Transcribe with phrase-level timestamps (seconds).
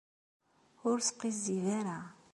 [0.89, 1.99] Ur as-sqizzib ara.